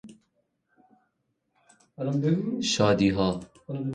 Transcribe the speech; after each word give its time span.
شادیها 2.71 3.45